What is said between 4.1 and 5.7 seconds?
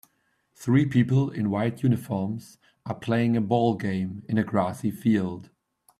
in a grassy field.